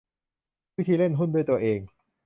[0.77, 1.79] วิธีเล่นหุ้นด้วยตัวเอง